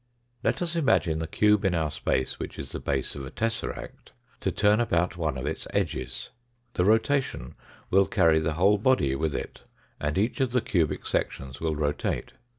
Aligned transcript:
Let 0.43 0.63
us 0.63 0.75
imagine 0.75 1.19
the 1.19 1.27
cube 1.27 1.63
in 1.63 1.75
our 1.75 1.91
space, 1.91 2.39
which 2.39 2.57
is 2.57 2.71
the 2.71 2.79
base 2.79 3.13
of 3.15 3.23
a 3.23 3.29
tesseract, 3.29 4.13
to 4.39 4.51
turn 4.51 4.79
about 4.79 5.15
one 5.15 5.37
of 5.37 5.45
its 5.45 5.67
edges. 5.75 6.31
The 6.73 6.83
rotation 6.85 7.53
will 7.91 8.07
carry 8.07 8.39
the 8.39 8.53
whole 8.53 8.79
body 8.79 9.13
with 9.15 9.35
it, 9.35 9.61
and 9.99 10.17
each 10.17 10.41
of 10.41 10.53
the 10.53 10.61
cubic 10.61 11.05
sections 11.05 11.61
will 11.61 11.75
rotate. 11.75 12.31